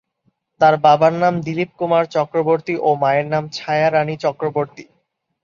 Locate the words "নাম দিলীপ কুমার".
1.13-2.03